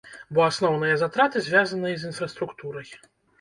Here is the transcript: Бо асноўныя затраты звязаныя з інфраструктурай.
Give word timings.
Бо 0.35 0.39
асноўныя 0.51 0.95
затраты 1.01 1.43
звязаныя 1.49 1.95
з 2.05 2.09
інфраструктурай. 2.13 2.89